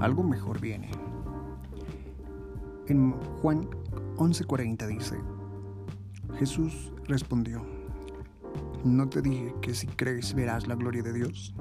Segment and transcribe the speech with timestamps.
[0.00, 0.90] algo mejor viene.
[2.86, 3.12] En
[3.42, 3.68] Juan
[4.16, 5.18] 11:40 dice,
[6.38, 7.62] Jesús respondió,
[8.84, 11.54] ¿no te dije que si crees verás la gloria de Dios?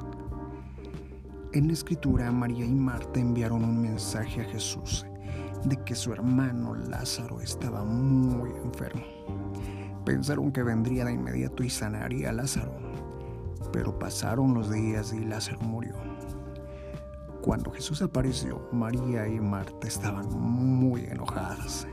[1.53, 5.05] En la escritura, María y Marta enviaron un mensaje a Jesús
[5.63, 9.03] de que su hermano Lázaro estaba muy enfermo.
[10.05, 12.71] Pensaron que vendría de inmediato y sanaría a Lázaro,
[13.73, 15.95] pero pasaron los días y Lázaro murió.
[17.47, 21.87] Cuando Jesús apareció, María y Marta estaban muy enojadas.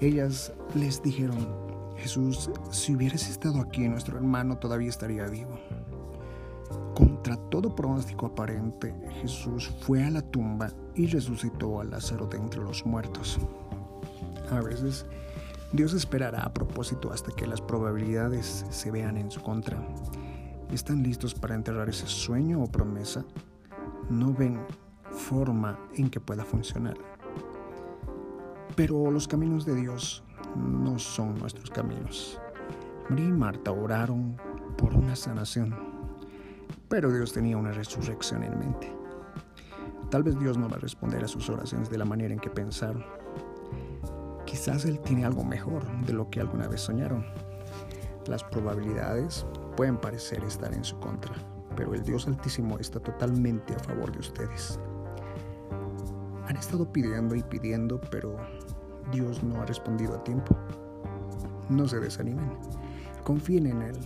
[0.00, 1.46] Ellas les dijeron,
[1.98, 5.60] Jesús, si hubieras estado aquí, nuestro hermano todavía estaría vivo.
[6.94, 12.62] Contra todo pronóstico aparente, Jesús fue a la tumba y resucitó a Lázaro de entre
[12.62, 13.38] los muertos.
[14.50, 15.04] A veces,
[15.74, 19.86] Dios esperará a propósito hasta que las probabilidades se vean en su contra.
[20.72, 23.22] ¿Están listos para enterrar ese sueño o promesa?
[24.10, 24.60] No ven
[25.10, 26.96] forma en que pueda funcionar.
[28.76, 30.22] Pero los caminos de Dios
[30.54, 32.40] no son nuestros caminos.
[33.08, 34.36] María y Marta oraron
[34.76, 35.74] por una sanación,
[36.88, 38.92] pero Dios tenía una resurrección en mente.
[40.10, 42.50] Tal vez Dios no va a responder a sus oraciones de la manera en que
[42.50, 43.04] pensaron.
[44.44, 47.24] Quizás Él tiene algo mejor de lo que alguna vez soñaron.
[48.26, 49.46] Las probabilidades
[49.76, 51.34] pueden parecer estar en su contra,
[51.76, 54.80] pero el Dios Altísimo está totalmente a favor de ustedes.
[56.48, 58.36] Han estado pidiendo y pidiendo, pero
[59.12, 60.56] Dios no ha respondido a tiempo.
[61.68, 62.56] No se desanimen,
[63.24, 63.96] confíen en Él.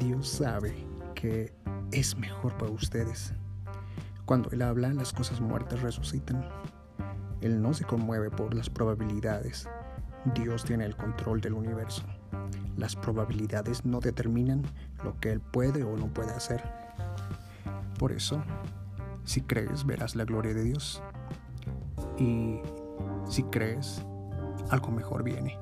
[0.00, 0.74] Dios sabe
[1.14, 1.52] que
[1.92, 3.34] es mejor para ustedes.
[4.24, 6.48] Cuando Él habla, las cosas muertas resucitan.
[7.40, 9.68] Él no se conmueve por las probabilidades.
[10.34, 12.04] Dios tiene el control del universo.
[12.76, 14.62] Las probabilidades no determinan
[15.04, 16.62] lo que Él puede o no puede hacer.
[17.98, 18.42] Por eso,
[19.24, 21.02] si crees, verás la gloria de Dios.
[22.18, 22.60] Y
[23.28, 24.02] si crees,
[24.70, 25.58] algo mejor viene.